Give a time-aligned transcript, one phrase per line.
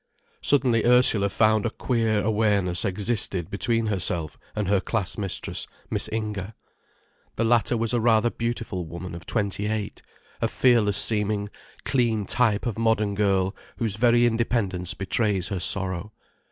[0.41, 6.55] Suddenly Ursula found a queer awareness existed between herself and her class mistress, Miss Inger.
[7.35, 10.01] The latter was a rather beautiful woman of twenty eight,
[10.41, 11.51] a fearless seeming,
[11.85, 16.11] clean type of modern girl whose very independence betrays her sorrow.